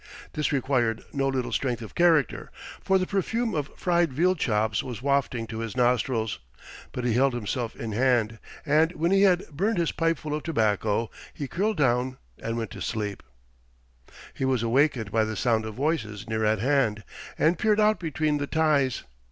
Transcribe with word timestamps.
This 0.33 0.51
required 0.51 1.03
no 1.13 1.27
little 1.27 1.51
strength 1.51 1.83
of 1.83 1.93
character, 1.93 2.49
for 2.83 2.97
the 2.97 3.05
perfume 3.05 3.53
of 3.53 3.69
fried 3.77 4.11
veal 4.11 4.33
chops 4.33 4.81
was 4.81 5.03
wafted 5.03 5.47
to 5.49 5.59
his 5.59 5.77
nostrils, 5.77 6.39
but 6.91 7.05
he 7.05 7.13
held 7.13 7.35
himself 7.35 7.75
in 7.75 7.91
hand, 7.91 8.39
and 8.65 8.93
when 8.93 9.11
he 9.11 9.21
had 9.21 9.47
burned 9.51 9.77
his 9.77 9.91
pipeful 9.91 10.33
of 10.33 10.41
tobacco 10.41 11.11
he 11.35 11.47
curled 11.47 11.77
down 11.77 12.17
and 12.41 12.57
went 12.57 12.71
to 12.71 12.81
sleep. 12.81 13.21
He 14.33 14.43
was 14.43 14.63
awakened 14.63 15.11
by 15.11 15.23
the 15.23 15.35
sound 15.35 15.67
of 15.67 15.75
voices 15.75 16.27
near 16.27 16.43
at 16.45 16.57
hand, 16.57 17.03
and 17.37 17.59
peered 17.59 17.79
out 17.79 17.99
between 17.99 18.39
the 18.39 18.47
ties. 18.47 19.03